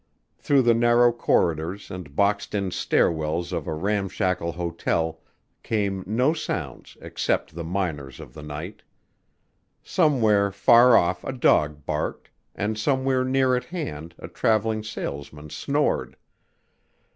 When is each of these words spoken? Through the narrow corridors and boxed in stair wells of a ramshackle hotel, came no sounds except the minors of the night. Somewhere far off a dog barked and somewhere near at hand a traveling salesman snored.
Through 0.35 0.63
the 0.63 0.73
narrow 0.73 1.11
corridors 1.11 1.91
and 1.91 2.15
boxed 2.15 2.55
in 2.55 2.71
stair 2.71 3.11
wells 3.11 3.53
of 3.53 3.67
a 3.67 3.73
ramshackle 3.75 4.53
hotel, 4.53 5.21
came 5.61 6.03
no 6.07 6.33
sounds 6.33 6.97
except 7.01 7.53
the 7.53 7.63
minors 7.63 8.19
of 8.19 8.33
the 8.33 8.41
night. 8.41 8.81
Somewhere 9.83 10.51
far 10.51 10.97
off 10.97 11.23
a 11.23 11.31
dog 11.31 11.85
barked 11.85 12.31
and 12.55 12.79
somewhere 12.79 13.23
near 13.23 13.55
at 13.55 13.65
hand 13.65 14.15
a 14.17 14.27
traveling 14.27 14.81
salesman 14.81 15.51
snored. 15.51 16.15